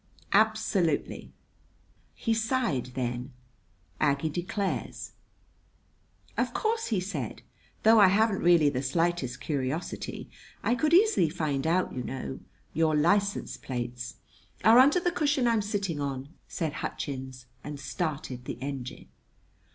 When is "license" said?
12.95-13.57